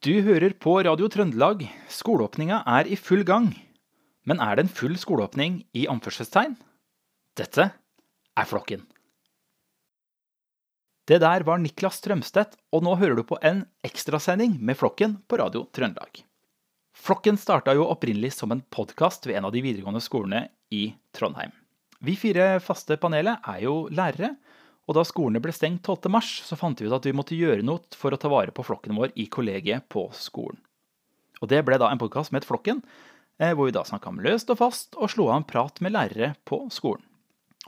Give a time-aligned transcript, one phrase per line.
[0.00, 1.66] Du hører på Radio Trøndelag.
[1.92, 3.50] Skoleåpninga er i full gang.
[4.24, 6.54] Men er det en full skoleåpning i anførselstegn?
[7.36, 8.86] Dette er Flokken.
[11.04, 15.36] Det der var Niklas Strømstedt, og nå hører du på en ekstrasending med Flokken på
[15.42, 16.24] Radio Trøndelag.
[16.96, 21.52] Flokken starta jo opprinnelig som en podkast ved en av de videregående skolene i Trondheim.
[22.00, 24.32] Vi fire faste panelet er jo lærere,
[24.90, 26.10] og da skolene ble stengt 12.
[26.10, 28.64] mars, så fant vi ut at vi måtte gjøre noe for å ta vare på
[28.66, 30.58] flokken vår i kollegiet på skolen.
[31.38, 32.82] Og det ble da en podkast med et Flokken,
[33.38, 35.94] eh, hvor vi da snakka om løst og fast og slo av en prat med
[35.94, 37.04] lærere på skolen.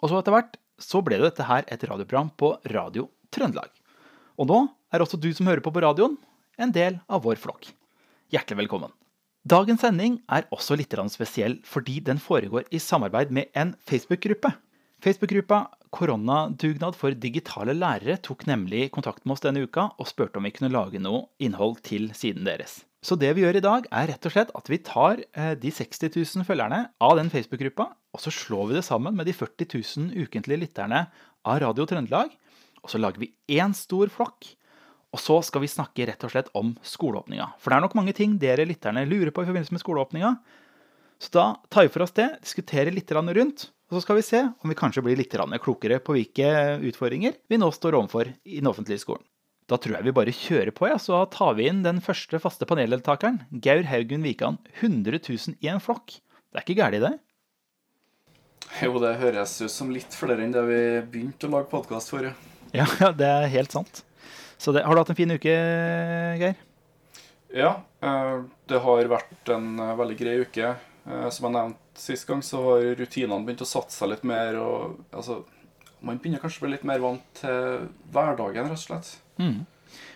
[0.03, 3.71] Og så etter hvert så ble det dette her et radioprogram på Radio Trøndelag.
[4.43, 4.59] Og nå
[4.91, 6.19] er også du som hører på på radioen,
[6.59, 7.71] en del av vår flokk.
[8.35, 8.91] Hjertelig velkommen.
[9.47, 14.53] Dagens sending er også litt spesiell fordi den foregår i samarbeid med en Facebook-gruppe.
[15.03, 20.49] Facebook-gruppa Koronadugnad for digitale lærere tok nemlig kontakt med oss denne uka og spurte om
[20.49, 22.81] vi kunne lage noe innhold til siden deres.
[23.03, 25.73] Så det vi gjør i dag, er rett og slett at vi tar eh, de
[25.75, 29.69] 60 000 følgerne av den Facebook-gruppa, og så slår vi det sammen med de 40
[29.75, 31.05] 000 ukentlige lytterne
[31.43, 32.31] av Radio Trøndelag.
[32.83, 34.47] Og så lager vi én stor flokk.
[35.13, 37.51] Og så skal vi snakke rett og slett om skoleåpninga.
[37.61, 40.33] For det er nok mange ting dere lytterne lurer på i forbindelse med skoleåpninga.
[41.23, 44.39] Så da tar vi for oss det, diskuterer litt rundt, og så skal vi se
[44.49, 46.49] om vi kanskje blir litt klokere på hvilke
[46.89, 49.27] utfordringer vi nå står overfor i den offentlige skolen.
[49.69, 52.65] Da tror jeg vi bare kjører på, ja, så tar vi inn den første faste
[52.69, 53.43] paneldeltakeren.
[53.53, 54.57] Gaur Haugen Wikan.
[54.81, 56.17] 100 000 i en flokk.
[56.49, 57.13] Det er ikke gærent, det?
[58.81, 60.81] Jo, det høres ut som litt flere enn det vi
[61.13, 62.33] begynte å lage podkast for.
[62.73, 62.89] Ja.
[63.05, 64.03] ja, det er helt sant.
[64.57, 65.53] Så det, har du hatt en fin uke,
[66.41, 66.57] Geir?
[67.53, 68.37] Ja, eh,
[68.73, 70.75] det har vært en eh, veldig grei uke.
[71.05, 74.59] Eh, som jeg nevnte sist gang, så har rutinene begynt å satse seg litt mer.
[74.61, 75.43] og altså,
[76.01, 79.15] Man begynner kanskje å bli litt mer vant til hverdagen, rett og slett.
[79.41, 79.63] Mm.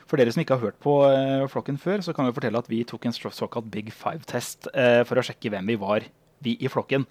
[0.07, 2.71] For dere som ikke har hørt på uh, flokken før, så kan vi fortelle at
[2.71, 6.07] vi tok en såkalt Big Five-test uh, for å sjekke hvem vi var,
[6.45, 7.07] vi i flokken.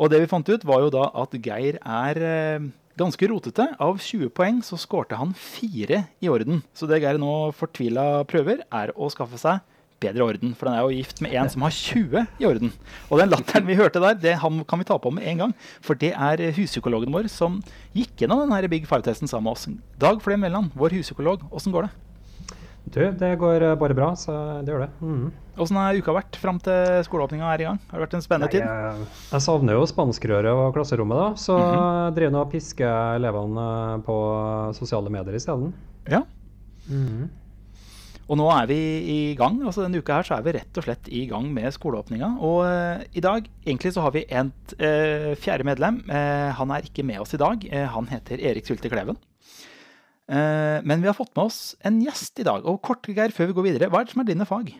[0.00, 3.68] Og det vi fant ut, var jo da at Geir er uh, ganske rotete.
[3.76, 6.64] Av 20 poeng så skårte han fire i orden.
[6.72, 9.60] Så det Geir nå fortvila prøver, er å skaffe seg
[10.02, 10.54] bedre orden.
[10.58, 12.74] For den er jo gift med en som har 20 i orden.
[13.08, 15.56] Og den latteren vi hørte der, det kan vi ta på med en gang.
[15.80, 17.60] For det er huspsykologen vår som
[17.96, 19.68] gikk gjennom den Big Five-testen sammen med oss.
[20.00, 21.94] Dag Flem Melland, vår huspsykolog, åssen går det?
[22.92, 24.34] Du, det går eh, bare bra, så
[24.66, 24.90] det gjør det.
[25.00, 25.28] Mm.
[25.62, 27.78] Åssen har uka vært fram til skoleåpninga er i gang?
[27.88, 28.64] Har det vært en spennende Nei, tid?
[28.66, 31.28] Jeg, jeg savner jo spanskrøret og klasserommet, da.
[31.40, 32.14] Så mm -hmm.
[32.16, 34.16] driver nå og pisker elevene på
[34.74, 35.72] sosiale medier isteden.
[36.08, 36.22] Ja.
[36.88, 37.28] Mm -hmm.
[38.32, 38.78] Og nå er vi
[39.12, 39.58] i gang.
[39.60, 42.30] altså Denne uka her så er vi rett og slett i gang med skoleåpninga.
[42.40, 46.00] Og uh, i dag egentlig så har vi et uh, fjerde medlem.
[46.08, 47.66] Uh, han er ikke med oss i dag.
[47.92, 49.20] han heter Erik Sylte Kleven.
[50.32, 52.64] men vi har fått med oss en gjest i dag.
[52.64, 54.72] Og kort, Geir, før vi går videre, hva er det som er dine fag?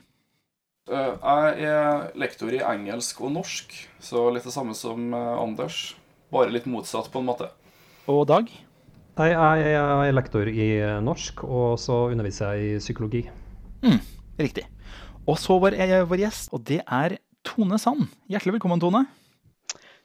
[0.88, 5.94] jeg er lektor i engelsk og norsk, så litt det samme som Anders.
[6.32, 7.50] Bare litt motsatt, på en måte.
[8.08, 8.48] Og Dag?
[9.18, 10.70] Nei, jeg er lektor i
[11.04, 13.26] norsk, og så underviser jeg i psykologi.
[13.82, 13.98] Mm,
[14.38, 14.68] riktig.
[15.26, 15.74] Og så vår,
[16.06, 17.16] vår gjest, og det er
[17.46, 18.06] Tone Sand.
[18.30, 19.04] Hjertelig velkommen, Tone.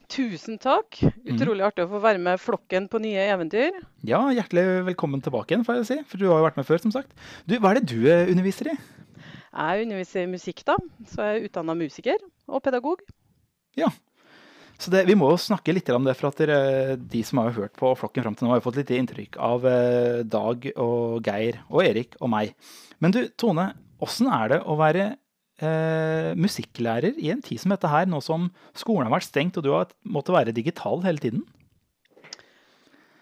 [0.10, 1.02] Tusen takk.
[1.28, 3.76] Utrolig artig å få være med flokken på nye eventyr.
[4.08, 5.98] Ja, hjertelig velkommen tilbake igjen, får jeg si.
[6.08, 7.12] For du har jo vært med før, som sagt.
[7.46, 8.78] Du, hva er det du eh, underviser i?
[9.52, 10.78] Jeg underviser i musikk, da.
[11.12, 13.04] Så jeg er utdanna musiker og pedagog.
[13.78, 13.92] Ja,
[14.78, 17.56] så det, Vi må jo snakke litt om det, for at dere, de som har
[17.56, 21.64] hørt på Flokken fram til nå, har fått litt inntrykk av eh, Dag og Geir
[21.72, 22.54] og Erik og meg.
[23.02, 23.72] Men du, Tone,
[24.04, 28.52] åssen er det å være eh, musikklærer i en tid som dette her, nå som
[28.78, 31.46] skolen har vært stengt og du har måttet være digital hele tiden?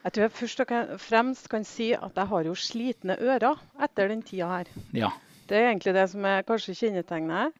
[0.05, 4.11] Jeg tror jeg først og fremst kan si at jeg har jo slitne ører etter
[4.11, 4.67] den tida her.
[4.93, 5.15] Ja.
[5.49, 7.55] Det er egentlig det som er kanskje kjennetegnet.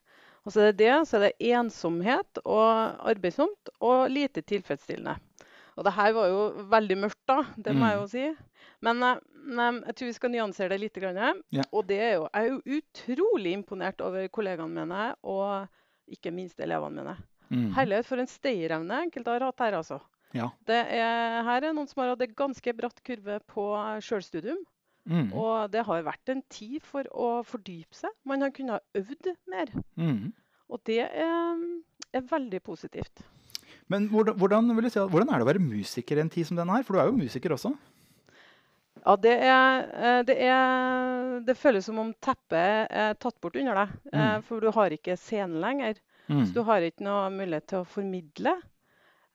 [0.46, 5.16] Og så er det det, så er det ensomhet og arbeidsomt og lite tilfredsstillende.
[5.76, 6.42] Og det her var jo
[6.72, 7.40] veldig mørkt, da.
[7.56, 8.12] Det må jeg jo mm.
[8.12, 8.60] si.
[8.86, 11.00] Men eh, jeg tror vi skal nyansere det litt.
[11.02, 11.66] Ja.
[11.70, 15.66] Og det er jo, jeg er jo utrolig imponert over kollegaene mine, og
[16.16, 17.16] ikke minst elevene mine.
[17.50, 17.68] Mm.
[17.76, 20.00] Herlighet for en stayerevne enkelte har hatt her, altså.
[20.34, 20.48] Ja.
[20.68, 23.68] Det er, her er noen som har hatt en ganske bratt kurve på
[24.04, 24.64] sjølstudium.
[25.06, 25.28] Mm.
[25.38, 28.10] Og det har vært en tid for å fordype seg.
[28.26, 29.70] Man har kunnet øvd mer.
[29.94, 30.32] Mm.
[30.72, 31.58] Og det er,
[32.12, 33.22] er, veldig positivt.
[33.92, 36.74] Men hvordan, hvordan, si, hvordan, er det å være musiker i en tid som denne
[36.74, 36.86] her?
[36.86, 37.70] For du er jo musiker også?
[39.06, 43.78] Ja, det, er, eh, det, er, det føles som om teppet er tatt bort under
[43.78, 43.92] deg.
[44.10, 44.46] Eh, mm.
[44.48, 46.00] For du har ikke scenen lenger.
[46.26, 46.42] Mm.
[46.42, 48.56] Så du har ikke noe mulighet til å formidle.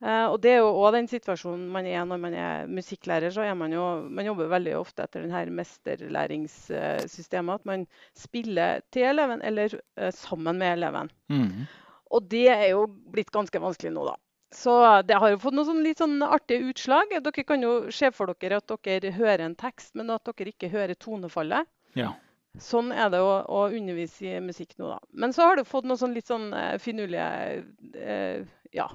[0.01, 3.29] Eh, og det er jo òg den situasjonen man er når man er musikklærer.
[3.33, 7.53] så er Man jo, man jobber veldig ofte etter denne mesterlæringssystemet.
[7.61, 7.87] At man
[8.17, 11.11] spiller til eleven eller eh, sammen med eleven.
[11.29, 11.67] Mm.
[12.11, 14.15] Og det er jo blitt ganske vanskelig nå, da.
[14.51, 14.73] Så
[15.07, 17.13] det har jo fått noen sånn litt sånn artige utslag.
[17.23, 20.67] Dere kan jo se for dere at dere hører en tekst, men at dere ikke
[20.73, 21.69] hører tonefallet.
[21.95, 22.11] Ja.
[22.59, 24.99] Sånn er det å, å undervise i musikk nå, da.
[25.15, 27.63] Men så har det fått noen sånn litt sånn eh, finurlige
[27.95, 28.43] eh,
[28.75, 28.89] Ja.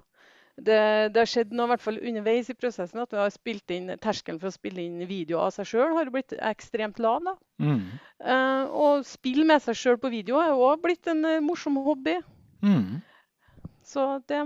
[0.56, 3.72] Det, det, har skjedd noe i hvert fall underveis i prosessen at vi har spilt
[3.76, 7.28] inn, terskelen for å spille inn video av seg sjøl har blitt ekstremt lav.
[7.60, 7.82] Mm.
[8.24, 12.16] Uh, og spill med seg sjøl på video er òg blitt en uh, morsom hobby.
[12.64, 13.02] Mm.
[13.84, 14.40] Så det,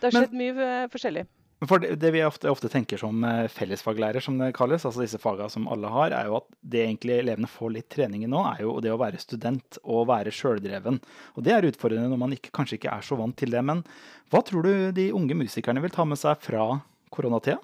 [0.00, 1.28] det har Men- skjedd mye eh, forskjellig.
[1.66, 5.18] For det, det vi ofte, ofte tenker som eh, fellesfaglærer, som det kalles, altså disse
[5.18, 8.44] fagene som alle har, er jo at det egentlig elevene får litt trening i nå,
[8.52, 11.00] er jo det å være student og være sjøldreven.
[11.34, 13.64] Og det er utfordrende når man ikke, kanskje ikke er så vant til det.
[13.66, 13.82] Men
[14.30, 16.68] hva tror du de unge musikerne vil ta med seg fra
[17.10, 17.58] koronatida?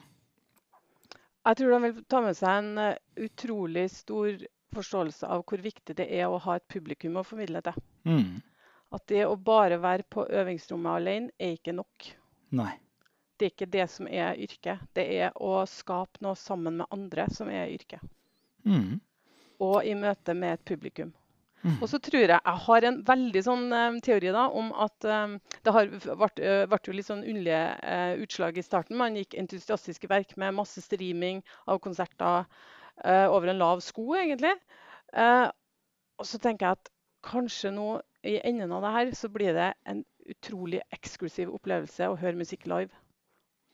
[1.45, 4.43] Jeg tror de vil ta med seg en eh, utrolig stor
[4.75, 7.79] forståelse av hvor viktig det er å ha et publikum å formidle til.
[8.11, 8.43] Mm.
[8.95, 12.11] At det å bare være på øvingsrommet alene er ikke nok.
[12.59, 12.73] Nei.
[13.39, 14.85] Det er ikke det som er yrket.
[14.95, 18.03] Det er å skape noe sammen med andre som er yrket.
[18.65, 19.01] Mm.
[19.65, 21.13] Og i møte med et publikum.
[21.65, 21.79] Mm.
[21.81, 25.37] Og så tror jeg jeg har en veldig sånn eh, teori da, om at eh,
[25.65, 28.99] det har vært, uh, vært jo litt sånn underlige uh, utslag i starten.
[29.01, 34.53] Man gikk entusiastiske verk med masse streaming av konserter uh, over en lav sko, egentlig.
[35.15, 35.47] Eh,
[36.19, 36.91] og så tenker jeg at
[37.25, 37.89] kanskje nå
[38.25, 42.67] i enden av det her så blir det en utrolig eksklusiv opplevelse å høre musikk
[42.71, 42.93] live.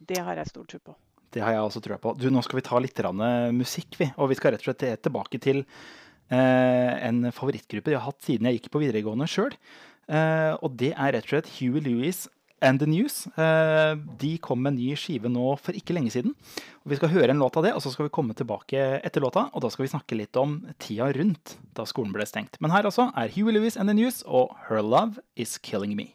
[0.01, 0.97] Det har jeg stor tro på.
[1.31, 2.15] Det har jeg også trua på.
[2.19, 4.11] Du, Nå skal vi ta litt eh, musikk, vi.
[4.19, 8.51] Og vi skal rett og slett tilbake til eh, en favorittgruppe jeg har hatt siden
[8.51, 9.55] jeg gikk på videregående sjøl.
[10.11, 12.25] Eh, og det er rett og slett Huey Lewis
[12.67, 13.23] and The News.
[13.39, 16.35] Eh, de kom med en ny skive nå for ikke lenge siden.
[16.83, 19.23] Og Vi skal høre en låt av det, og så skal vi komme tilbake etter
[19.23, 19.47] låta.
[19.55, 22.59] Og da skal vi snakke litt om tida rundt da skolen ble stengt.
[22.59, 26.11] Men her altså er Huey Lewis and The News og Her Love Is Killing Me.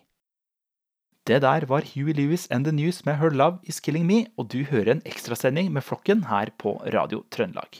[1.26, 4.52] Det der var Huey Lewis and The News med Her Love Is Killing Me, og
[4.54, 7.80] du hører en ekstrasending med Flokken her på Radio Trøndelag.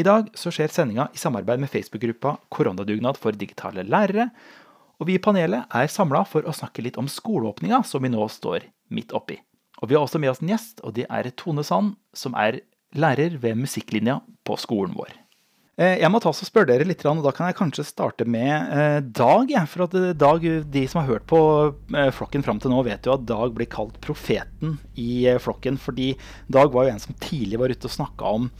[0.00, 4.30] I dag så skjer sendinga i samarbeid med Facebook-gruppa Koronadugnad for digitale lærere,
[4.96, 8.24] og vi i panelet er samla for å snakke litt om skoleåpninga som vi nå
[8.24, 9.36] står midt oppi.
[9.82, 12.62] Og vi har også med oss en gjest, og det er Tone Sand, som er
[12.96, 15.12] lærer ved musikklinja på skolen vår.
[15.78, 18.26] Eh, Jeg må ta oss og spørre dere litt, og da kan jeg kanskje starte
[18.26, 19.52] med eh, Dag.
[19.70, 20.42] For at eh, Dag,
[20.74, 21.38] De som har hørt på
[22.16, 25.78] Flokken fram til nå, vet jo at Dag blir kalt profeten i Flokken.
[25.78, 26.12] Fordi
[26.50, 28.50] Dag var jo en som tidlig var ute og snakka om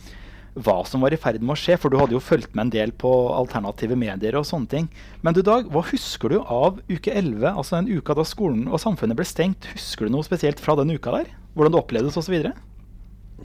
[0.59, 1.77] hva som var i ferd med å skje.
[1.79, 4.89] For du hadde jo fulgt med en del på alternative medier og sånne ting.
[5.27, 8.79] Men du Dag, hva husker du av uke 11, altså den uka da skolen og
[8.83, 9.71] samfunnet ble stengt?
[9.75, 11.35] Husker du noe spesielt fra den uka der?
[11.59, 12.39] Hvordan det opplevdes osv.?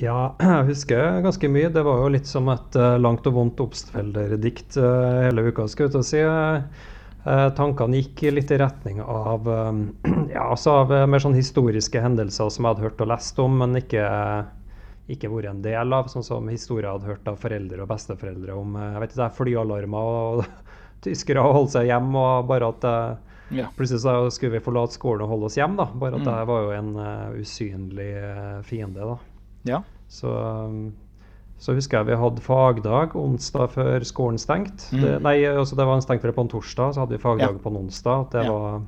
[0.01, 1.69] Ja, jeg husker ganske mye.
[1.73, 5.85] Det var jo litt som et eh, langt og vondt Obstfelder-dikt eh, hele uka, skal
[5.87, 6.21] jeg ut og si.
[6.23, 9.71] Eh, tankene gikk litt i retning av, eh,
[10.35, 13.77] ja, altså av mer sånn historiske hendelser som jeg hadde hørt og lest om, men
[13.79, 14.07] ikke,
[15.13, 16.09] ikke vært en del av.
[16.11, 20.17] Sånn som historier jeg hadde hørt av foreldre og besteforeldre om jeg vet ikke, flyalarmer
[20.17, 20.43] og
[21.05, 22.89] tyskere og holde seg hjemme, og bare at
[23.53, 23.67] Ja.
[23.77, 25.85] Plutselig så skulle vi forlate skolen og holde oss hjemme, da.
[26.01, 26.29] Bare at Mm.
[26.31, 28.07] det var jo en uh, usynlig
[28.65, 29.17] fiende, da.
[29.65, 29.81] Ja.
[30.09, 30.93] Så, um,
[31.59, 34.89] så husker jeg vi hadde fagdag onsdag før skolen stengte.
[34.93, 35.01] Mm.
[35.01, 37.61] Det, nei, altså det var en stengt på en torsdag, så hadde vi fagdag Ja.
[37.63, 38.27] på en onsdag.
[38.31, 38.51] Det, Ja.
[38.51, 38.81] var,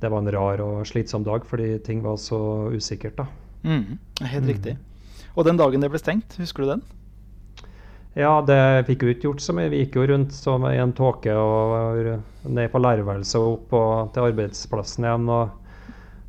[0.00, 3.26] det var en rar og slitsom dag, fordi ting var så usikkert, da.
[3.64, 4.48] Mm, helt Mm.
[4.52, 4.76] riktig.
[5.36, 6.82] Og den dagen det ble stengt, husker du den?
[8.16, 9.70] Ja, det fikk jo ikke gjort så mye.
[9.70, 14.12] Vi gikk jo rundt som i en tåke og ned på lærerværelset og opp og
[14.14, 15.28] til arbeidsplassen igjen.
[15.28, 15.50] og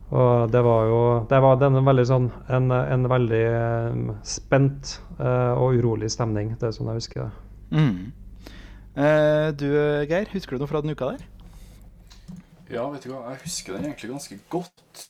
[0.10, 5.54] og det var jo det var en veldig sånn, en, en veldig eh, spent uh,
[5.54, 6.56] og urolig stemning.
[6.58, 7.78] Det er sånn jeg husker det.
[7.78, 8.00] Mm.
[8.98, 9.68] Uh, du
[10.10, 11.22] Geir, husker du noe fra den uka der?
[12.70, 15.06] Ja, vet du hva, jeg husker den egentlig ganske godt.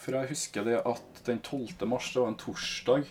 [0.00, 1.86] For jeg husker det at den 12.
[1.86, 3.08] mars, det var en torsdag,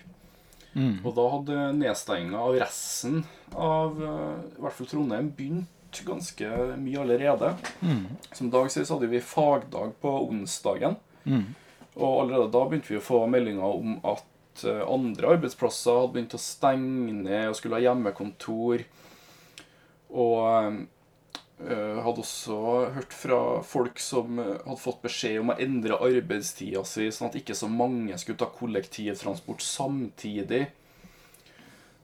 [0.77, 0.99] Mm.
[1.07, 3.23] og da hadde nedstenginga av resten
[3.55, 7.53] av i hvert fall Trondheim begynt ganske mye allerede.
[7.81, 8.03] Mm.
[8.31, 10.97] Som Dag sier, så hadde vi fagdag på onsdagen.
[11.23, 11.45] Mm.
[11.97, 16.37] Og allerede da begynte vi å få meldinger om at eh, andre arbeidsplasser hadde begynt
[16.37, 18.85] å stenge ned og skulle ha hjemmekontor.
[20.13, 20.43] Og
[21.65, 22.59] eh, hadde også
[22.95, 27.57] hørt fra folk som hadde fått beskjed om å endre arbeidstida si, sånn at ikke
[27.57, 30.67] så mange skulle ta kollektivtransport samtidig.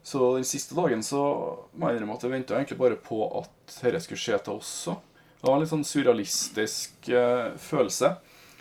[0.04, 1.20] Så den siste dagen så
[1.72, 4.72] må jeg innrømme at jeg venta egentlig bare på at dette skulle skje til oss
[4.84, 4.98] også.
[5.40, 8.10] Det var en litt sånn surrealistisk eh, følelse.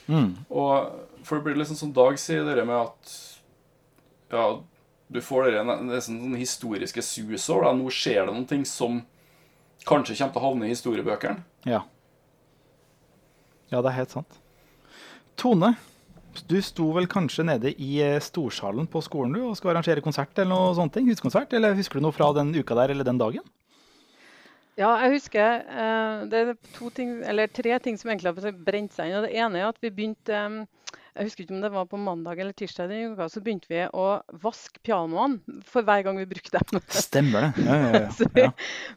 [0.08, 0.30] Mm.
[0.52, 3.14] Og for det blir liksom som Dag sier, det med at
[4.34, 4.46] ja,
[5.08, 7.72] du får det nesten sånn historiske over.
[7.76, 9.02] Nå skjer det noen ting som
[9.88, 11.44] kanskje kommer til å havne i historiebøkene.
[11.68, 11.84] Ja.
[13.72, 14.40] Ja, det er helt sant.
[15.40, 15.74] Tone,
[16.50, 20.38] du sto vel kanskje nede i eh, storsalen på skolen du, og skal arrangere konsert
[20.38, 20.98] eller noe sånt?
[21.08, 21.54] Huskonsert?
[21.54, 23.46] Eller husker du noe fra den uka der eller den dagen?
[24.80, 26.54] Ja, jeg husker eh, det er
[26.98, 27.20] ting,
[27.54, 29.20] tre ting som egentlig har brent seg inn.
[29.20, 30.64] og Det ene er at vi begynte eh,
[31.14, 32.92] jeg husker ikke om det var på mandag eller tirsdag
[33.30, 34.06] så begynte vi å
[34.42, 36.82] vaske pianoene for hver gang vi brukte dem.
[36.90, 37.66] Stemmer det.
[37.68, 38.30] Ja, ja, ja.
[38.34, 38.46] vi,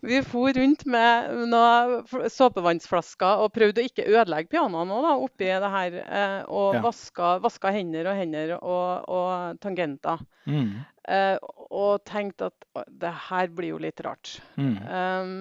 [0.08, 5.72] vi for rundt med noen såpevannsflasker og prøvde å ikke ødelegge pianoene da, oppi det
[5.76, 5.98] her.
[6.06, 10.24] Eh, og vaska, vaska, hender og hender og, og tangenter.
[10.48, 10.72] Mm.
[11.12, 11.36] Eh,
[11.68, 14.38] og tenkte at det her blir jo litt rart.
[14.56, 14.76] Mm.
[14.88, 15.36] Um,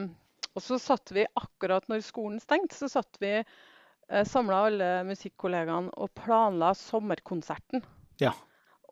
[0.55, 3.39] og så satt vi akkurat når skolen stengte, så satt vi
[4.29, 7.83] samla alle musikkollegaene og planla sommerkonserten.
[8.21, 8.33] Ja.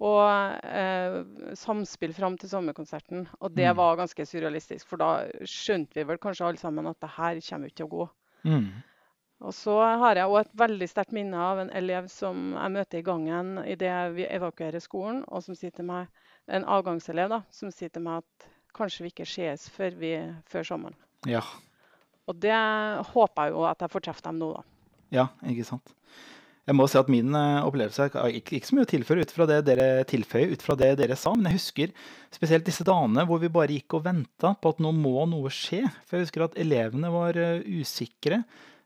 [0.04, 0.24] Og
[0.66, 1.20] eh,
[1.60, 3.28] samspill fram til sommerkonserten.
[3.40, 3.78] Og det mm.
[3.78, 5.12] var ganske surrealistisk, for da
[5.48, 8.08] skjønte vi vel kanskje alle sammen at det her kommer ikke til å gå.
[8.50, 8.66] Mm.
[9.44, 13.02] Og så har jeg òg et veldig sterkt minne av en elev som jeg møter
[13.02, 16.08] i gangen idet vi evakuerer skolen, og som sier til meg,
[16.48, 20.14] en avgangselev da, som sier til meg at kanskje vi ikke ses før, vi,
[20.50, 20.96] før sommeren.
[21.28, 21.44] Ja.
[22.28, 22.56] Og det
[23.12, 24.64] håper jeg jo at jeg får treffe dem nå, da.
[25.14, 25.94] Ja, ikke sant.
[26.64, 29.32] Jeg må si at min eh, opplevelse er ikke, ikke så mye å tilføre ut
[29.36, 31.34] fra det dere tilføyer, ut fra det dere sa.
[31.36, 31.96] Men jeg husker
[32.32, 35.82] spesielt disse dagene hvor vi bare gikk og venta på at nå må noe skje.
[36.08, 38.46] For jeg husker at elevene var eh, usikre.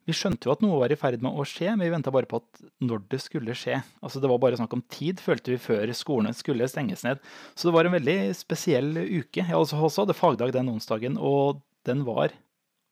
[0.10, 2.29] Vi skjønte jo at noe var i ferd med å skje, men vi venta bare
[2.31, 3.77] på at når det skulle skje.
[4.01, 7.22] Altså Det var bare snakk om tid, følte vi, før skolene skulle stenges ned.
[7.53, 9.43] Så det var en veldig spesiell uke.
[9.43, 12.34] Jeg også hadde fagdag den onsdagen, og den var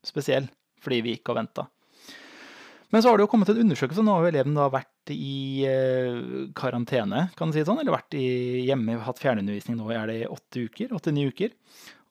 [0.06, 0.52] spesiell
[0.86, 1.64] fordi vi gikk og venta.
[2.94, 4.04] Men så har det jo kommet en undersøkelse.
[4.06, 6.20] Nå har jo eleven da vært i eh,
[6.58, 7.82] karantene, kan du si det sånn.
[7.82, 8.26] Eller vært i,
[8.68, 10.94] hjemme, hatt fjernundervisning nå er det åtte uker.
[10.96, 11.56] Åtte-ni uker.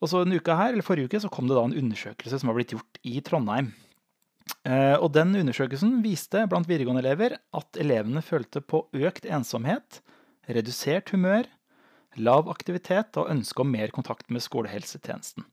[0.03, 2.51] Og så en uke her, eller forrige uke så kom det da en undersøkelse som
[2.51, 3.71] har blitt gjort i Trondheim.
[4.69, 10.03] Eh, og den undersøkelsen viste blant videregående elever at elevene følte på økt ensomhet,
[10.51, 11.49] redusert humør,
[12.21, 15.47] lav aktivitet og ønske om mer kontakt med skolehelsetjenesten.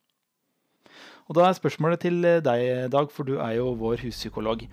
[1.30, 4.68] Og da er spørsmålet til eh, deg, Dag, for du er jo vår huspsykolog.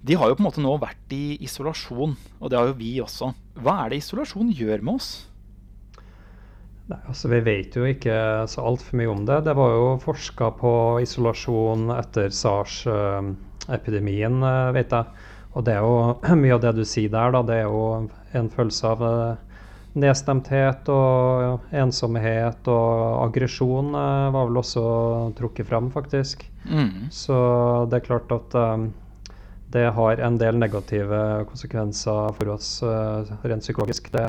[0.00, 3.00] De har jo på en måte nå vært i isolasjon, og det har jo vi
[3.04, 3.26] også.
[3.60, 5.08] Hva er det isolasjon gjør med oss?
[6.90, 8.14] Nei, altså Vi vet jo ikke
[8.50, 9.44] så altfor mye om det.
[9.46, 10.72] Det var jo forska på
[11.04, 15.04] isolasjon etter SARS-epidemien, eh, vet jeg.
[15.52, 15.96] Og det er jo
[16.42, 17.40] mye av det du sier der, da.
[17.46, 17.82] Det er jo
[18.40, 19.38] en følelse av eh,
[20.00, 24.82] Nedstemthet og ensomhet og aggresjon eh, var vel også
[25.38, 26.44] trukket fram, faktisk.
[26.64, 27.08] Mm.
[27.10, 27.34] Så
[27.90, 28.92] det er klart at um,
[29.70, 34.10] det har en del negative konsekvenser for oss uh, rent psykologisk.
[34.12, 34.26] Det,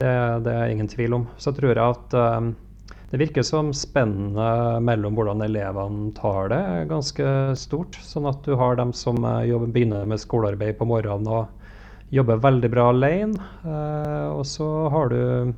[0.00, 0.14] det,
[0.46, 1.28] det, er ingen tvil om.
[1.38, 2.50] Så tror jeg at um,
[3.12, 7.96] det virker som spennet mellom hvordan elevene tar det, er ganske stort.
[8.04, 11.46] Sånn at du har dem som jobber, begynner med skolearbeid på morgenen og
[12.14, 13.48] jobber veldig bra alene.
[13.64, 15.54] Eh, og så har du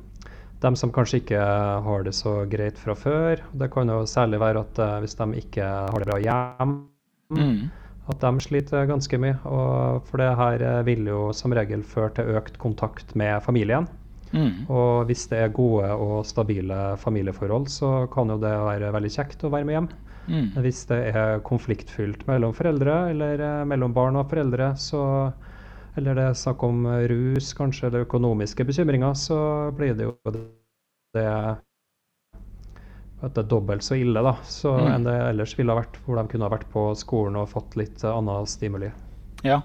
[0.61, 1.41] dem som kanskje ikke
[1.85, 3.41] har det så greit fra før.
[3.57, 6.81] Det kan jo særlig være at eh, hvis de ikke har det bra hjemme,
[7.33, 7.61] mm.
[8.11, 9.37] At de sliter ganske mye.
[9.47, 13.89] Og for det her eh, vil jo som regel føre til økt kontakt med familien.
[14.31, 14.69] Mm.
[14.71, 19.43] Og hvis det er gode og stabile familieforhold, så kan jo det være veldig kjekt
[19.43, 19.89] å være med hjem.
[20.31, 20.47] Mm.
[20.63, 25.01] Hvis det er konfliktfylt mellom foreldre eller mellom barn og foreldre, så
[25.99, 29.39] eller det er snakk om rus kanskje, eller økonomiske bekymringer, så
[29.75, 31.27] blir det jo det
[33.21, 34.87] det er dobbelt så ille da, så mm.
[34.95, 37.77] enn det ellers ville ha vært, hvor de kunne ha vært på skolen og fått
[37.77, 38.89] litt annen stimuli.
[39.45, 39.61] Ja,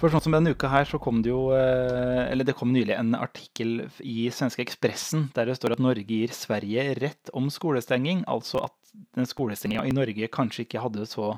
[0.00, 2.94] for sånn som denne uka her så kom det jo eh, Eller det kom nylig
[2.96, 8.24] en artikkel i svenske Ekspressen der det står at Norge gir Sverige rett om skolestenging.
[8.30, 8.76] Altså at
[9.16, 11.34] den skolestenginga i Norge kanskje ikke hadde så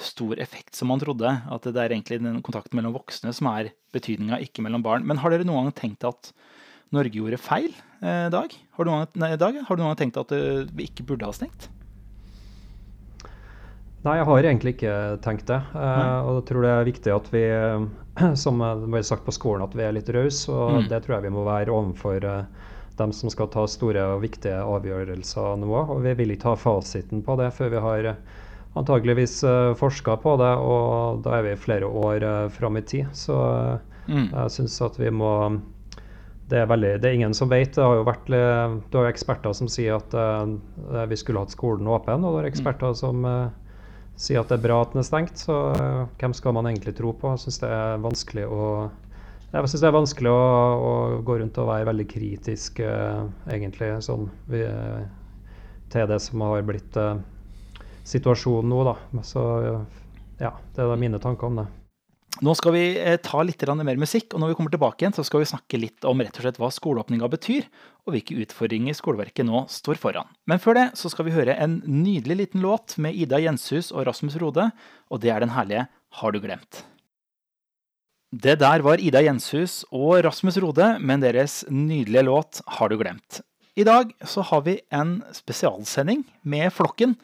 [0.00, 1.32] stor effekt som man trodde.
[1.48, 5.08] At det er egentlig den kontakten mellom voksne som er betydninga, ikke mellom barn.
[5.08, 6.34] Men har dere noen gang tenkt at
[6.90, 8.54] Norge gjorde feil, eh, Dag?
[8.76, 9.60] Har du, noen, nei, Dag?
[9.68, 11.68] Har du noen tenkt at uh, vi ikke burde ha stengt?
[14.00, 15.58] Nei, jeg har egentlig ikke tenkt det.
[15.76, 17.44] Eh, og jeg tror det er viktig at vi,
[18.42, 20.48] som det ble sagt på skolen, at vi er litt rause.
[20.48, 20.86] Og mm.
[20.88, 22.70] det tror jeg vi må være overfor eh,
[23.00, 25.74] dem som skal ta store og viktige avgjørelser nå.
[25.82, 28.08] Og vi vil ikke ha fasiten på det før vi har
[28.78, 33.08] antageligvis uh, forska på det, og da er vi flere år uh, fram i tid.
[33.18, 34.28] Så uh, mm.
[34.28, 35.32] jeg syns at vi må
[36.50, 37.72] det er, veldig, det er ingen som vet.
[37.76, 41.54] Det har jo vært, du har jo eksperter som sier at uh, vi skulle hatt
[41.54, 42.52] skolen åpen, og det er mm.
[42.52, 43.26] eksperter som,
[44.20, 46.94] sier at det er bra at den er stengt, så uh, hvem skal man egentlig
[46.98, 47.32] tro på?
[47.34, 48.64] Jeg syns det er vanskelig å
[49.50, 50.42] jeg synes det er vanskelig å,
[50.86, 50.90] å,
[51.26, 54.60] gå rundt og være veldig kritisk uh, egentlig sånn vi,
[55.90, 57.16] til det som har blitt uh,
[58.06, 58.84] situasjonen nå.
[58.86, 59.24] da.
[59.26, 59.42] Så
[60.38, 61.66] ja, det er mine tanker om det.
[62.40, 65.24] Nå skal vi eh, ta litt mer musikk, og når vi kommer tilbake igjen, så
[65.26, 67.66] skal vi snakke litt om rett og slett hva skoleåpninga betyr,
[68.08, 70.30] og hvilke utfordringer skoleverket nå står foran.
[70.48, 74.08] Men før det så skal vi høre en nydelig liten låt med Ida Jenshus og
[74.08, 74.70] Rasmus Rode,
[75.12, 76.82] og det er den herlige Har du glemt.
[78.32, 83.42] Det der var Ida Jenshus og Rasmus Rode med deres nydelige låt Har du glemt.
[83.76, 87.18] I dag så har vi en spesialsending med Flokken,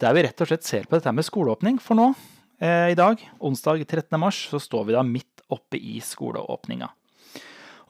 [0.00, 1.82] der vi rett og slett ser på dette med skoleåpning.
[1.82, 2.12] For nå
[2.60, 4.18] i dag, onsdag 13.
[4.20, 6.90] mars, så står vi da midt oppe i skoleåpninga.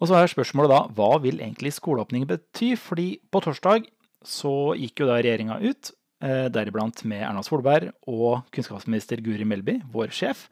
[0.01, 2.73] Og så er spørsmålet da hva vil egentlig skoleåpning bety?
[2.81, 3.89] Fordi på torsdag
[4.27, 5.93] så gikk jo da regjeringa ut,
[6.25, 10.49] eh, deriblant med Erna Solberg og kunnskapsminister Guri Melby, vår sjef,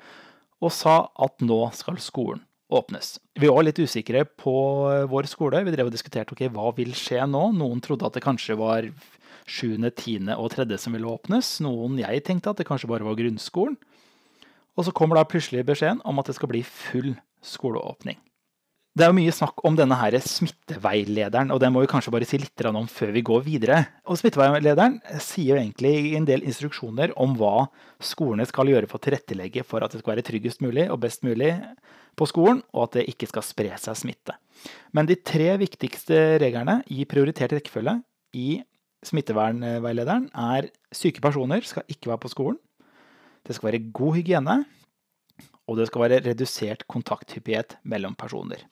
[0.61, 3.19] og sa at nå skal skolen åpnes.
[3.39, 5.65] Vi var litt usikre på vår skole.
[5.65, 7.55] Vi drev og diskuterte ok, hva vil skje nå.
[7.57, 8.91] Noen trodde at det kanskje var
[9.49, 10.35] 7., 10.
[10.37, 10.77] og 3.
[10.77, 11.61] som ville åpnes.
[11.65, 13.79] Noen jeg tenkte at det kanskje bare var grunnskolen.
[14.79, 18.19] Og så kommer da plutselig beskjeden om at det skal bli full skoleåpning.
[18.99, 22.27] Det er jo mye snakk om denne her smitteveilederen, og det må vi kanskje bare
[22.27, 23.77] si litt om før vi går videre.
[24.11, 27.69] Og Smitteveilederen sier jo egentlig en del instruksjoner om hva
[28.03, 31.23] skolene skal gjøre for å tilrettelegge for at det skal være tryggest mulig og best
[31.23, 31.53] mulig
[32.19, 34.35] på skolen, og at det ikke skal spre seg smitte.
[34.91, 38.01] Men de tre viktigste reglene i prioritert rekkefølge
[38.35, 38.49] i
[39.07, 42.59] smittevernveilederen er syke personer skal ikke være på skolen.
[43.47, 44.59] Det skal være god hygiene,
[45.69, 48.63] og det skal være redusert kontakthyppighet mellom personer.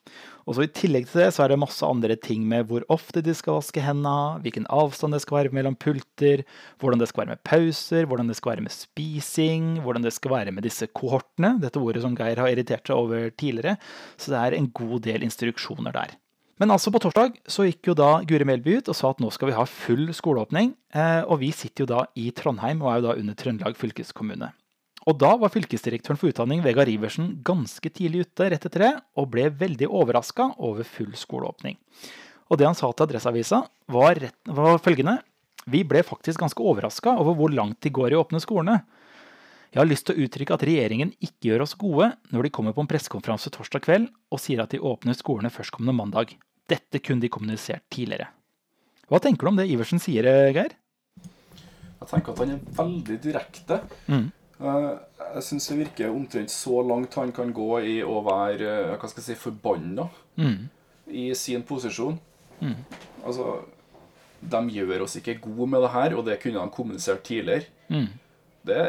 [0.48, 3.20] Og så I tillegg til det så er det masse andre ting med hvor ofte
[3.24, 6.46] de skal vaske hendene, hvilken avstand det skal være mellom pulter,
[6.80, 10.38] hvordan det skal være med pauser, hvordan det skal være med spising, hvordan det skal
[10.38, 13.76] være med disse kohortene, dette ordet som Geir har irritert seg over tidligere.
[14.16, 16.16] Så det er en god del instruksjoner der.
[16.56, 19.28] Men altså på torsdag så gikk jo da Guri Melby ut og sa at nå
[19.34, 20.72] skal vi ha full skoleåpning.
[20.96, 24.48] Eh, og vi sitter jo da i Trondheim og er jo da under Trøndelag fylkeskommune.
[25.06, 29.28] Og da var fylkesdirektøren for utdanning Vegard Iversen ganske tidlig ute rett etter det, og
[29.34, 31.76] ble veldig overraska over full skoleåpning.
[32.50, 33.60] Og det han sa til Adresseavisa,
[33.92, 35.20] var, var følgende
[35.70, 38.80] Vi ble faktisk ganske overraska over hvor langt de går i å åpne skolene.
[39.76, 42.72] Jeg har lyst til å uttrykke at regjeringen ikke gjør oss gode når de kommer
[42.72, 46.30] på en pressekonferanse torsdag kveld og sier at de åpner skolene førstkommende mandag.
[46.64, 48.30] Dette kunne de kommunisert tidligere.
[49.12, 50.24] Hva tenker du om det Iversen sier,
[50.56, 50.72] Geir?
[51.20, 53.78] Jeg tenker at han er veldig direkte.
[54.08, 54.30] Mm.
[54.64, 54.88] Eh,
[55.34, 59.12] jeg syns det virker omtrent så langt han kan gå i å være eh, hva
[59.12, 60.08] skal jeg si, forbanna
[60.40, 60.58] mm.
[61.20, 62.16] i sin posisjon.
[62.62, 62.78] Mm.
[63.28, 63.58] Altså,
[64.40, 67.68] de gjør oss ikke gode med det her, og det kunne de kommunisert tidligere.
[67.92, 68.14] Mm.
[68.66, 68.82] Det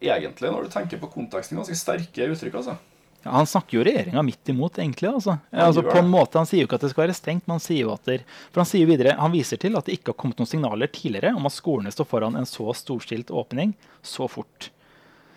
[0.00, 2.60] egentlig, når du tenker på konteksten, ganske sterke uttrykk.
[2.60, 2.76] altså.
[3.24, 5.08] Ja, han snakker jo regjeringa midt imot, egentlig.
[5.10, 5.38] altså.
[5.50, 7.64] altså på en måte, Han sier jo ikke at det skal være stengt, men han
[7.64, 8.20] sier jo at det,
[8.52, 11.34] for han sier videre, han viser til at det ikke har kommet noen signaler tidligere
[11.34, 14.70] om at skolene står foran en så storstilt åpning så fort.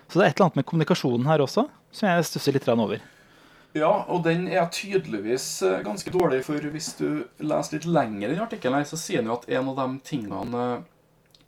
[0.08, 3.02] Så det er et eller annet med kommunikasjonen her også som jeg stusser litt over.
[3.74, 8.40] Ja, og den er tydeligvis eh, ganske dårlig, for hvis du leser litt lenger i
[8.44, 10.82] artikkelen, så sier han jo at en av de tingene eh,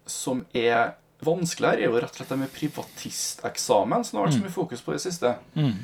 [0.08, 0.96] som er
[1.28, 4.42] vanskelig her, er jo rett og slett det med privatisteksamen, som det har vært så
[4.42, 4.48] mm.
[4.48, 5.34] mye fokus på i det siste.
[5.58, 5.76] Mm.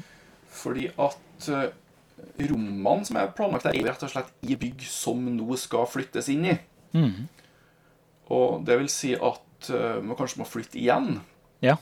[0.60, 1.68] Fordi at eh,
[2.52, 5.90] rommene som er planlagt der, er jo rett og slett i bygg som nå skal
[5.90, 6.56] flyttes inn i.
[6.98, 7.28] Mm.
[8.36, 11.18] Og det vil si at man kanskje må flytte igjen.
[11.66, 11.76] Ja.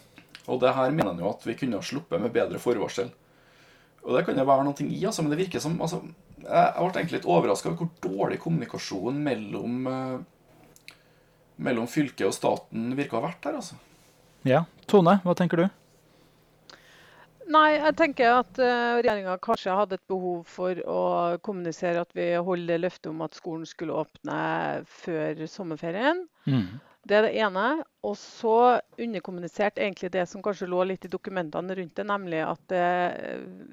[0.47, 3.11] Og det her mener han jo at vi kunne ha sluppet med bedre forvarsel.
[4.07, 5.99] Og det kan jo være noe i, altså, men det virker som altså,
[6.39, 10.21] Jeg ble egentlig litt overraska over hvor dårlig kommunikasjonen mellom, uh,
[11.57, 13.77] mellom fylket og staten virker å ha vært her, altså.
[14.47, 14.63] Ja.
[14.87, 15.67] Tone, hva tenker du?
[17.47, 21.01] Nei, jeg tenker at uh, regjeringa kanskje hadde et behov for å
[21.43, 24.39] kommunisere at vi holder løftet om at skolen skulle åpne
[24.99, 26.25] før sommerferien.
[26.43, 26.81] Mm.
[27.07, 27.67] Det er det ene.
[28.07, 28.57] Og så
[28.99, 32.83] underkommunisert egentlig det som kanskje lå litt i dokumentene rundt det, nemlig at det,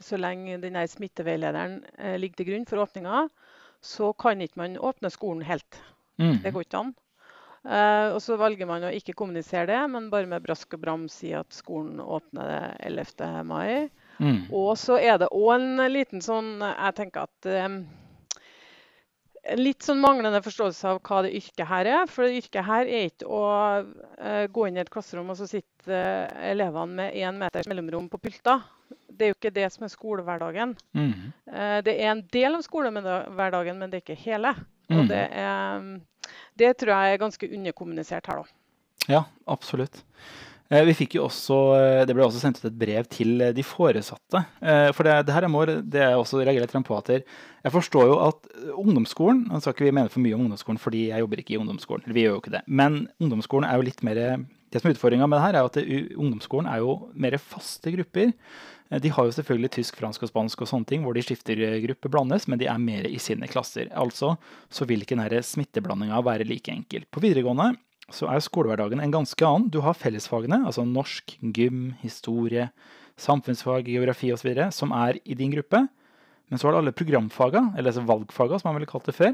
[0.06, 3.26] så lenge denne smitteveilederen eh, ligger til grunn for åpninga,
[3.84, 5.82] så kan ikke man åpne skolen helt.
[6.22, 6.38] Mm.
[6.44, 6.94] Det går ikke an.
[7.64, 11.08] Eh, og så velger man å ikke kommunisere det, men bare med brask og bram
[11.12, 13.44] si at skolen åpner 11.
[13.48, 13.90] mai.
[14.20, 14.46] Mm.
[14.54, 17.80] Og så er det òg en liten sånn Jeg tenker at en
[19.58, 22.06] litt sånn manglende forståelse av hva det yrket her er.
[22.10, 23.42] For det yrket her er ikke å
[23.82, 28.08] uh, gå inn i et klasserom og så sitter uh, elevene med én meters mellomrom
[28.12, 28.64] på pulter.
[29.08, 30.74] Det er jo ikke det som er skolehverdagen.
[30.96, 31.12] Mm.
[31.50, 34.54] Uh, det er en del av skolehverdagen, men det er ikke hele.
[34.88, 34.96] Mm.
[34.98, 35.86] Og det, er,
[36.60, 38.60] det, tror jeg er ganske underkommunisert her, da.
[39.10, 40.02] Ja, absolutt.
[40.72, 43.52] Eh, Vi fikk jo også, eh, Det ble også sendt ut et brev til eh,
[43.52, 44.44] de foresatte.
[44.96, 48.08] For det, det her er må, det er også reagerer litt på at Jeg forstår
[48.08, 51.40] jo at ungdomsskolen Nå skal ikke vi mene for mye om ungdomsskolen, fordi jeg jobber
[51.40, 52.04] ikke i ungdomsskolen.
[52.04, 52.62] eller Vi gjør jo ikke det.
[52.66, 54.20] Men ungdomsskolen er jo litt mer
[54.72, 55.76] Det som er utfordringa med det her, er at
[56.18, 58.32] ungdomsskolen er jo mer faste grupper.
[58.90, 61.60] Eh, De har jo selvfølgelig tysk, fransk og spansk og sånne ting, hvor de skifter
[61.60, 63.90] eh, gruppe blandes, men de er mer i sine klasser.
[63.92, 64.34] Altså
[64.72, 67.06] så vil ikke denne smitteblandinga være like enkel.
[67.10, 67.74] På videregående
[68.12, 69.70] så er skolehverdagen en ganske annen.
[69.72, 72.68] Du har fellesfagene, altså norsk, gym, historie,
[73.20, 75.86] samfunnsfag, geografi osv., som er i din gruppe.
[76.50, 79.32] Men så har du alle programfaga, eller altså valgfaga, som man ville kalt det før,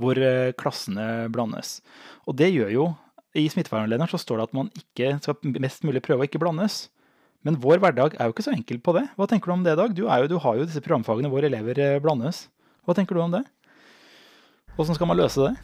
[0.00, 1.78] hvor eh, klassene blandes.
[2.26, 2.86] Og det gjør jo
[3.36, 6.86] I smittevernlederen så står det at man ikke skal mest mulig prøve å ikke blandes.
[7.46, 9.04] Men vår hverdag er jo ikke så enkel på det.
[9.14, 9.94] Hva tenker du om det, Dag?
[9.94, 12.48] Du, er jo, du har jo disse programfagene hvor elever eh, blandes.
[12.86, 13.44] Hva tenker du om det?
[14.76, 15.54] Åssen skal man løse det?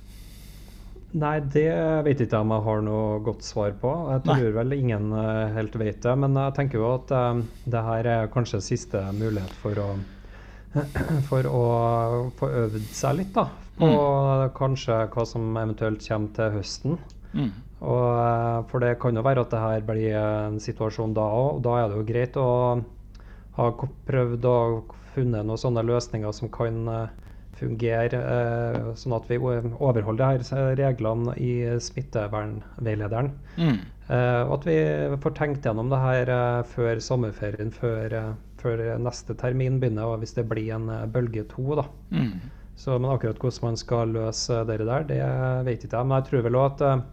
[1.12, 1.66] Nei, det
[2.06, 3.90] vet jeg ikke om jeg har noe godt svar på.
[4.14, 4.36] Jeg Nei.
[4.38, 6.14] tror vel ingen eh, helt vet det.
[6.22, 7.42] Men jeg tenker jo at eh,
[7.74, 9.90] det her er kanskje siste mulighet for å
[11.28, 11.64] for å
[12.38, 13.44] få øvd seg litt da,
[13.76, 13.90] på
[14.56, 16.96] kanskje hva som eventuelt kommer til høsten.
[17.36, 17.50] Mm.
[17.82, 21.62] Og, eh, for det kan jo være at det her blir en situasjon da òg,
[21.64, 22.50] da er det jo greit å
[23.58, 23.72] ha
[24.08, 24.58] prøvd å
[25.12, 30.76] funnet noen sånne løsninger som kan eh, fungere, eh, sånn at vi overholder de her
[30.78, 33.34] reglene i smittevernveilederen.
[33.58, 33.82] Mm.
[34.12, 34.74] Og at vi
[35.22, 36.30] får tenkt gjennom det her
[36.68, 38.12] før sommerferien, før,
[38.60, 41.78] før neste termin begynner, og hvis det blir en bølge to.
[41.78, 41.86] da.
[42.12, 42.34] Mm.
[42.76, 45.20] Så, men akkurat hvordan man skal løse det der, det
[45.64, 46.10] vet ikke jeg.
[46.10, 47.06] Men jeg tror vel òg at,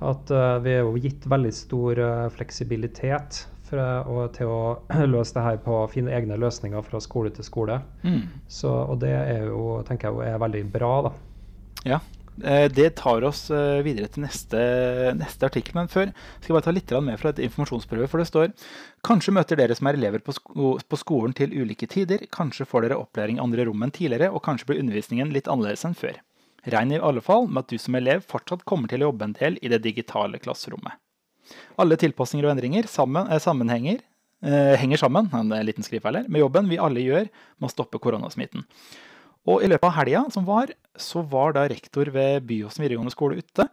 [0.00, 4.60] at eh, vi er jo gitt veldig stor eh, fleksibilitet fra, og til å
[5.14, 7.80] løse det her på å finne egne løsninger fra skole til skole.
[8.04, 8.22] Mm.
[8.50, 11.16] Så, og det er jo, tenker jeg er veldig bra, da.
[11.88, 12.00] Ja.
[12.44, 14.60] Eh, Det tar oss eh, videre til neste,
[15.18, 15.74] neste artikkel.
[15.78, 18.08] Men før skal jeg bare ta litt mer med fra et informasjonsprøve.
[18.10, 18.54] For det står
[19.06, 22.26] Kanskje møter dere som er elever på, sko på skolen til ulike tider.
[22.34, 25.86] Kanskje får dere opplæring i andre rom enn tidligere, og kanskje blir undervisningen litt annerledes
[25.86, 26.18] enn før.
[26.68, 29.36] Regn i alle fall med at du som elev fortsatt kommer til å jobbe en
[29.38, 30.98] del i det digitale klasserommet.
[31.80, 34.00] Alle tilpasninger og endringer sammen, eh, sammenhenger,
[34.42, 37.28] eh, henger sammen en liten skrivefeil her, med jobben vi alle gjør
[37.58, 38.64] med å stoppe koronasmitten.
[39.46, 43.38] Og i løpet av helga som var, så var da rektor ved Byåsen videregående skole
[43.38, 43.68] ute.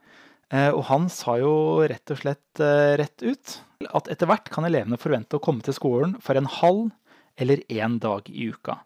[0.52, 2.60] Eh, og han sa jo rett og slett
[3.02, 3.62] rett ut
[3.94, 6.92] at etter hvert kan elevene forvente å komme til skolen for en halv
[7.38, 8.80] eller én dag i uka.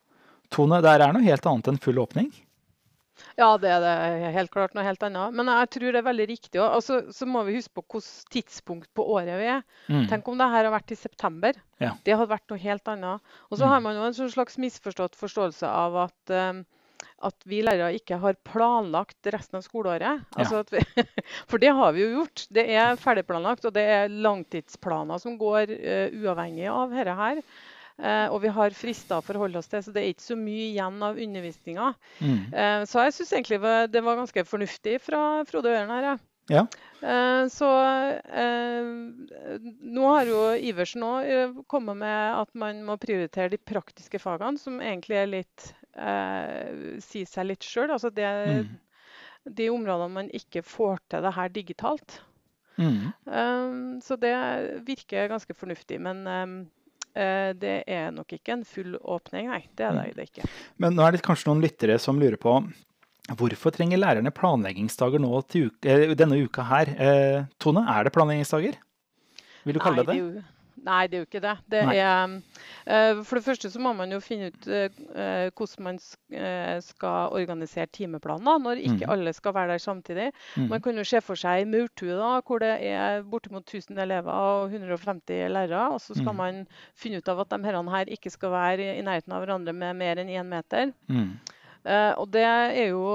[0.50, 2.32] Tone, det er noe helt annet enn full åpning.
[3.40, 5.36] Ja, det er det helt klart noe helt annet.
[5.40, 6.60] Men jeg tror det er veldig riktig.
[6.60, 9.62] Og altså, så må vi huske på hvilket tidspunkt på året vi er.
[9.88, 10.08] Mm.
[10.12, 11.56] Tenk om det her har vært i september.
[11.80, 11.94] Ja.
[12.04, 13.24] Det hadde vært noe helt annet.
[13.48, 13.72] Og så Mm.
[13.72, 16.66] har man jo en sånn slags misforstått forståelse av at, um,
[17.24, 20.26] at vi lærere ikke har planlagt resten av skoleåret.
[20.36, 20.84] Altså vi,
[21.48, 22.44] for det har vi jo gjort.
[22.52, 27.42] Det er ferdigplanlagt, og det er langtidsplaner som går uh, uavhengig av dette her.
[28.00, 30.70] Eh, og vi har frister å forholde oss til, så det er ikke så mye
[30.70, 31.94] igjen av undervisninga.
[32.24, 32.40] Mm.
[32.54, 33.60] Eh, så jeg syns egentlig
[33.92, 36.08] det var ganske fornuftig fra Frode Øren her.
[36.14, 36.18] Ja.
[36.50, 36.64] Ja.
[37.06, 37.68] Eh, så
[38.34, 38.88] eh,
[39.86, 44.80] nå har jo Iversen òg kommet med at man må prioritere de praktiske fagene, som
[44.82, 47.92] egentlig er litt eh, sier seg litt sjøl.
[47.94, 49.54] Altså det, Mm.
[49.56, 52.18] de områdene man ikke får til det her digitalt.
[52.80, 54.00] Mm.
[54.02, 54.34] Så det
[54.88, 55.98] virker ganske fornuftig.
[56.00, 56.70] Men
[57.14, 59.64] det er nok ikke en full åpning, nei.
[59.76, 60.46] Det er det, det ikke.
[60.78, 62.60] Men nå er det kanskje noen lyttere som lurer på
[63.38, 66.94] hvorfor trenger lærerne planleggingsdager nå til uke, eh, denne uka her?
[66.98, 68.80] Eh, Tone, er det planleggingsdager?
[69.66, 70.46] Vil du kalle Nei, det det?
[70.86, 71.56] Nei, det er jo ikke det.
[71.72, 72.36] det er,
[72.86, 76.00] eh, for det første så må man jo finne ut eh, eh, hvordan man
[76.84, 79.12] skal organisere timeplaner når ikke mm.
[79.16, 80.30] alle skal være der samtidig.
[80.56, 80.70] Mm.
[80.74, 85.50] Man kan jo se for seg maurtue hvor det er bortimot 1000 elever og 150
[85.54, 85.86] lærere.
[85.96, 86.42] Og så skal mm.
[86.42, 86.66] man
[86.96, 89.98] finne ut av at de herrene her ikke skal være i nærheten av hverandre med
[90.00, 90.94] mer enn én meter.
[91.10, 93.06] Eh, og det er jo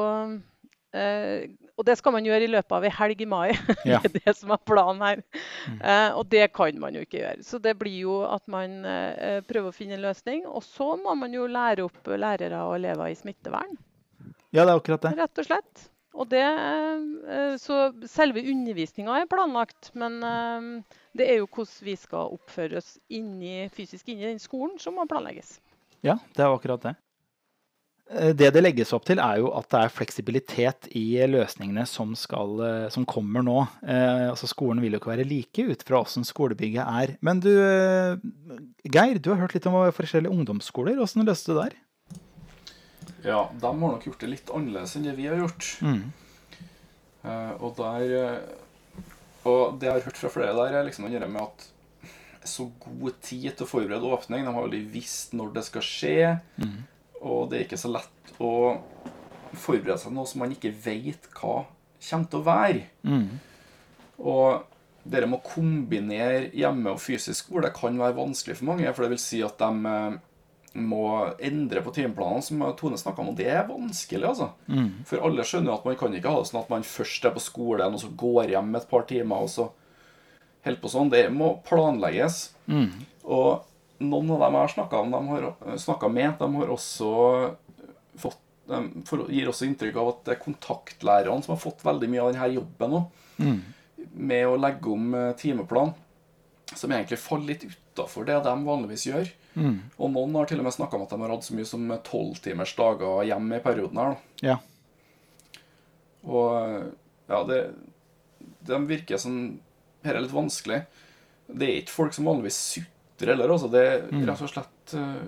[1.74, 3.48] Og det skal man gjøre i løpet av ei helg i mai.
[3.90, 3.98] Ja.
[4.04, 5.22] det er det som er planen her.
[5.66, 5.80] Mm.
[5.80, 7.42] Eh, og det kan man jo ikke gjøre.
[7.46, 10.44] Så det blir jo at man eh, prøver å finne en løsning.
[10.46, 13.74] Og så må man jo lære opp lærere og elever i smittevern,
[14.54, 15.16] Ja, det er akkurat det.
[15.18, 15.88] rett og slett.
[16.14, 21.96] Og det, eh, så selve undervisninga er planlagt, men eh, det er jo hvordan vi
[21.98, 25.56] skal oppføre oss inni, fysisk inni den skolen som må planlegges.
[26.06, 26.94] Ja, det er akkurat det.
[28.10, 32.14] Eh, Det det legges opp til, er jo at det er fleksibilitet i løsningene som,
[32.18, 33.62] skal, eh, som kommer nå.
[33.82, 37.16] Eh, altså Skolen vil jo ikke være like ut fra åssen skolebygget er.
[37.24, 37.50] Men du,
[38.84, 41.00] Geir, du har hørt litt om forskjellige ungdomsskoler.
[41.00, 41.80] Åssen løste du det der?
[43.24, 45.70] Ja, de har nok gjort det litt annerledes enn det vi har gjort.
[45.80, 46.02] Mm.
[47.24, 48.42] Eh, og der
[49.44, 51.70] Og det jeg har hørt fra flere der, er liksom det med at
[52.48, 54.44] så god tid til å forberede åpning.
[54.44, 56.16] De har aldri visst når det skal skje.
[57.24, 58.52] Og det er ikke så lett å
[59.54, 61.64] forberede seg noe som man ikke vet hva
[62.04, 62.84] kommer til å være.
[64.20, 64.70] Og
[65.04, 68.92] det med å kombinere hjemme og fysisk skole kan være vanskelig for mange.
[68.96, 70.16] For det vil si at de eh,
[70.74, 71.02] må
[71.44, 73.28] endre på timeplanene, som Tone snakka om.
[73.32, 74.48] Og det er vanskelig, altså.
[75.06, 77.44] For alle skjønner at man kan ikke ha det sånn at man først er på
[77.44, 79.68] skolen, og så går hjem et par timer, og så
[80.64, 81.12] holder på sånn.
[81.12, 82.40] Det må planlegges.
[83.24, 83.62] Og
[84.02, 84.72] noen av dem jeg har
[85.84, 87.10] snakka med, de har også
[88.18, 88.80] fått de
[89.28, 92.50] gir også inntrykk av at det er kontaktlærerne som har fått veldig mye av denne
[92.54, 93.00] jobben nå.
[94.14, 95.92] Med å legge om eh, timeplan,
[96.72, 99.32] som egentlig faller litt utafor det de vanligvis gjør.
[99.98, 101.92] Og noen har til og med snakka om at de har hatt så mye som
[102.06, 104.14] tolvtimers dager hjemme i perioden her.
[104.14, 104.48] da.
[104.48, 104.56] Ja.
[106.24, 106.88] Og
[107.28, 107.60] ja, det,
[108.64, 109.38] de virker som
[110.04, 110.82] Dette er litt vanskelig.
[111.48, 112.58] Det er ikke folk som vanligvis
[113.14, 113.70] sutrer heller, altså.
[113.70, 115.24] Det er rett og slett eh,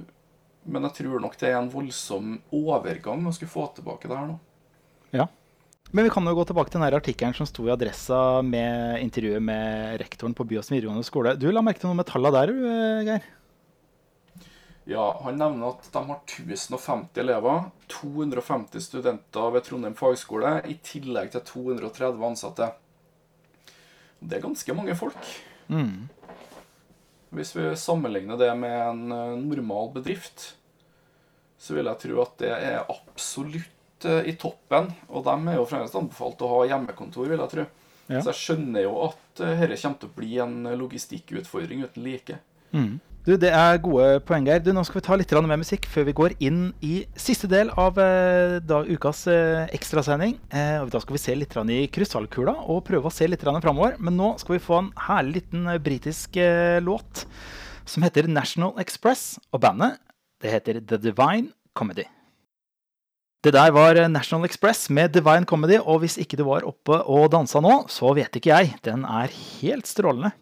[0.66, 4.27] Men jeg tror nok det er en voldsom overgang å skulle få tilbake det her
[4.31, 4.38] nå.
[5.12, 5.29] ja.
[5.94, 9.40] Men vi kan jo gå tilbake til den artikkelen som sto i Adressa med intervjuet
[9.40, 11.37] med rektoren på Byåsen videregående skole.
[11.38, 13.29] Du la merke til noe med tallene der, eh, Geir?
[14.90, 21.31] Ja, Han nevner at de har 1050 elever, 250 studenter ved Trondheim fagskole, i tillegg
[21.33, 22.68] til 230 ansatte.
[24.20, 25.33] Det er ganske mange folk.
[27.37, 30.55] Hvis vi sammenligner det med en eh, normal bedrift,
[31.61, 34.88] så vil jeg tro at det er absolutt eh, i toppen.
[35.11, 37.66] Og de er jo fremdeles anbefalt å ha hjemmekontor, vil jeg tro.
[38.07, 38.22] Ja.
[38.22, 42.40] Så jeg skjønner jo at eh, dette kommer til å bli en logistikkutfordring uten like.
[43.27, 44.61] Du, Det er gode poeng, her.
[44.71, 47.99] Nå skal vi ta litt mer musikk før vi går inn i siste del av
[47.99, 50.37] eh, da, ukas eh, ekstrasending.
[50.55, 53.99] Eh, da skal vi se litt i krystallkula og prøve å se litt framover.
[53.99, 56.39] Men nå skal vi få en herlig liten eh, britisk
[56.87, 57.27] låt
[57.83, 59.41] som heter National Express.
[59.51, 59.99] Og bandet
[60.39, 62.07] det heter The Divine Comedy.
[63.43, 67.33] Det der var National Express med Divine Comedy, og hvis ikke du var oppe og
[67.35, 68.77] dansa nå, så vet ikke jeg.
[68.87, 70.37] Den er helt strålende.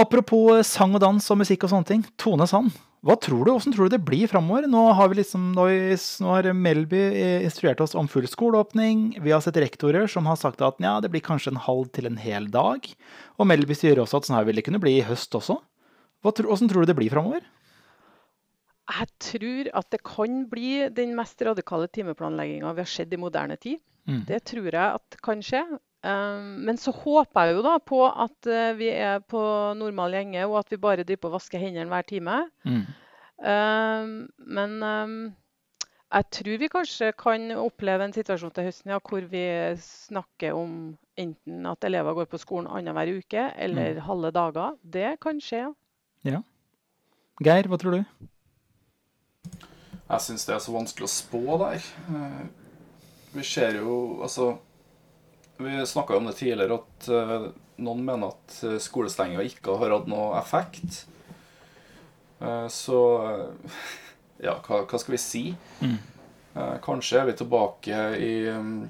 [0.00, 2.04] Apropos eh, sang og dans og musikk og sånne ting.
[2.20, 2.72] Tone Sand,
[3.04, 4.66] hva tror du, hvordan tror du det blir framover?
[4.68, 5.66] Nå har vi liksom, nå
[6.28, 9.20] har Melby eh, instruert oss om full skoleåpning.
[9.24, 12.10] Vi har sett rektorer som har sagt at ja, det blir kanskje en halv til
[12.10, 12.84] en hel dag.
[13.40, 15.56] Og Melby sier også at sånn her vil det kunne bli i høst også.
[16.20, 17.44] Hvordan tror du det blir framover?
[18.90, 23.56] Jeg tror at det kan bli den mest radikale timeplanlegginga vi har sett i moderne
[23.60, 23.80] tid.
[24.08, 24.24] Mm.
[24.28, 25.62] Det tror jeg at kan skje.
[26.00, 29.40] Um, men så håper jeg jo da på at eh, vi er på
[29.76, 32.38] normal gjenge, og at vi bare driver på å vaske hendene hver time.
[32.64, 32.86] Mm.
[33.40, 34.14] Um,
[34.56, 35.18] men um,
[36.10, 39.44] jeg tror vi kanskje kan oppleve en situasjon til høsten ja, hvor vi
[39.84, 40.72] snakker om
[41.20, 44.74] enten at elever går på skolen annenhver uke eller halve dager.
[44.82, 45.68] Det kan skje.
[46.26, 46.40] Ja.
[47.44, 48.26] Geir, hva tror du?
[50.10, 51.86] Jeg syns det er så vanskelig å spå der.
[52.08, 52.42] Eh,
[53.30, 54.56] Vi ser jo Altså
[55.60, 57.42] Vi snakka om det tidligere at eh,
[57.84, 61.02] noen mener at eh, skolestenginga ikke har hatt noe effekt.
[62.40, 63.00] Eh, Så
[64.46, 65.44] ja, hva, hva skal vi si?
[65.84, 65.98] Mm.
[66.82, 68.88] Kanskje er vi tilbake i mm,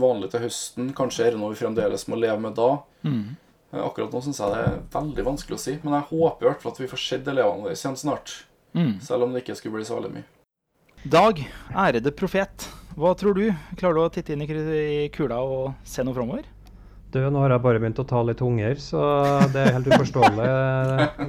[0.00, 0.88] vanlig til høsten.
[0.96, 2.70] Kanskje er det noe vi fremdeles må leve med da.
[3.04, 3.36] Mm.
[3.84, 5.76] Akkurat nå syns jeg det er veldig vanskelig å si.
[5.84, 8.34] Men jeg håper i hvert fall at vi får sett elevene våre igjen snart.
[8.74, 8.96] Mm.
[9.04, 10.26] Selv om det ikke skulle bli så veldig mye.
[11.04, 11.44] Dag,
[11.86, 12.66] ærede profet.
[13.00, 13.46] Hva tror du?
[13.80, 16.44] Klarer du å titte inn i kula og se noe framover?
[17.14, 19.00] Du, nå har jeg bare begynt å ta litt unger, så
[19.54, 20.44] det er helt uforståelig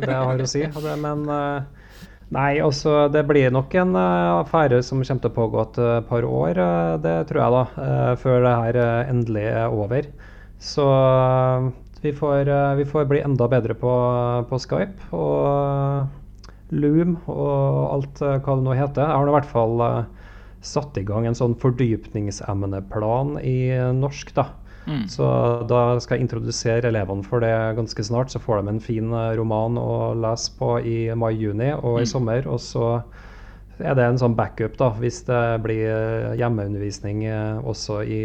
[0.02, 0.66] det jeg har å si.
[1.00, 1.88] Men eh,
[2.36, 5.96] nei, altså det blir nok en eh, affære som kommer til å pågå et eh,
[6.12, 6.62] par år,
[7.08, 7.88] det tror jeg da,
[8.20, 10.14] før det her endelig er over.
[10.62, 10.92] Så
[12.04, 12.52] vi får,
[12.84, 14.00] vi får bli enda bedre på,
[14.52, 19.08] på Skype og Loom og alt hva det nå heter.
[19.08, 19.86] Jeg har nå i hvert fall
[20.62, 23.60] satt i gang en sånn fordypningsemneplan i
[23.98, 24.50] norsk, da.
[24.88, 25.08] Mm.
[25.10, 25.26] Så
[25.70, 28.34] da skal jeg introdusere elevene for det ganske snart.
[28.34, 32.48] Så får de en fin eh, roman å lese på i mai-juni og i sommer.
[32.50, 32.88] Og så
[33.82, 38.22] er det en sånn backup da, hvis det blir eh, hjemmeundervisning eh, også i,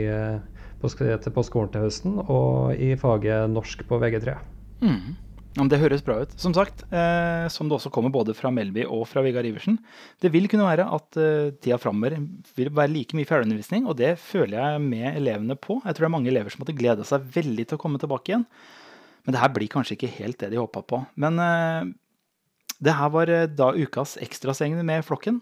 [0.81, 4.37] på, på skolen til høsten, og i faget norsk på VG3.
[4.85, 5.16] Mm.
[5.57, 6.35] Ja, det høres bra ut.
[6.37, 9.79] Som sagt, eh, som det også kommer både fra Melby og fra Vegard Iversen,
[10.21, 12.19] det vil kunne være at eh, tida framover
[12.59, 15.79] vil være like mye fjernundervisning, og det føler jeg med elevene på.
[15.81, 18.35] Jeg tror det er mange elever som måtte glede seg veldig til å komme tilbake
[18.35, 18.45] igjen.
[19.25, 21.01] Men det her blir kanskje ikke helt det de håpa på.
[21.25, 21.88] Men eh,
[22.85, 25.40] det her var eh, da ukas ekstraseng med flokken.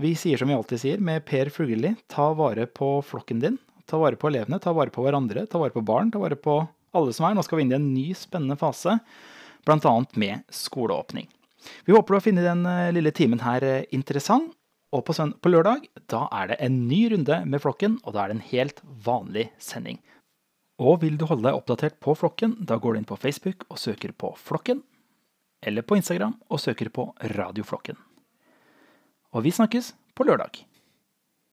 [0.00, 3.58] Vi sier som vi alltid sier, med Per Fugelli, ta vare på flokken din.
[3.90, 6.62] Ta vare på elevene, ta vare på hverandre, ta vare på barn, ta vare på
[6.94, 7.34] alle som er.
[7.34, 9.00] Nå skal vi inn i en ny spennende fase,
[9.66, 9.94] bl.a.
[10.14, 11.28] med skoleåpning.
[11.84, 14.54] Vi håper du har funnet den eh, lille timen her eh, interessant.
[14.90, 18.24] Og på, søn på lørdag da er det en ny runde med Flokken, og da
[18.24, 20.00] er det en helt vanlig sending.
[20.82, 23.78] Og vil du holde deg oppdatert på Flokken, da går du inn på Facebook og
[23.78, 24.82] søker på Flokken.
[25.62, 27.98] Eller på Instagram og søker på Radio Flokken.
[29.30, 30.64] Og vi snakkes på lørdag.